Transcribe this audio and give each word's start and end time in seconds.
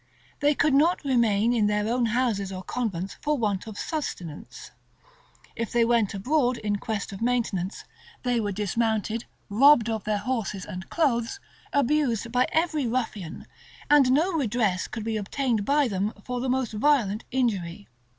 They 0.39 0.55
could 0.55 0.73
not 0.73 1.05
remain 1.05 1.53
in 1.53 1.67
their 1.67 1.87
own 1.87 2.07
houses 2.07 2.51
or 2.51 2.63
convents 2.63 3.17
for 3.21 3.37
want 3.37 3.67
of 3.67 3.77
subsistence; 3.77 4.71
if 5.55 5.71
they 5.71 5.85
went 5.85 6.15
abroad 6.15 6.57
in 6.57 6.77
quest 6.77 7.11
of 7.13 7.21
maintenance, 7.21 7.83
they 8.23 8.39
were 8.39 8.51
dismounted, 8.51 9.25
robbed 9.47 9.91
of 9.91 10.03
their 10.05 10.17
horses 10.17 10.65
and 10.65 10.89
clothes, 10.89 11.39
abused 11.71 12.31
by 12.31 12.47
every 12.51 12.87
ruffian, 12.87 13.45
and 13.91 14.11
no 14.11 14.33
redress 14.33 14.87
could 14.87 15.03
be 15.03 15.17
obtained 15.17 15.65
by 15.65 15.87
them 15.87 16.13
for 16.23 16.39
the 16.39 16.49
most 16.49 16.73
violent 16.73 17.23
injury. 17.29 17.87